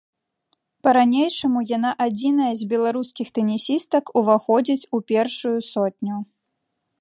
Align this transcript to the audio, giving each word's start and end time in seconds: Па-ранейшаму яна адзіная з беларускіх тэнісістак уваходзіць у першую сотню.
Па-ранейшаму 0.85 1.59
яна 1.71 1.91
адзіная 2.05 2.49
з 2.61 2.69
беларускіх 2.71 3.27
тэнісістак 3.35 4.05
уваходзіць 4.23 4.87
у 4.97 5.05
першую 5.13 5.55
сотню. 5.71 6.15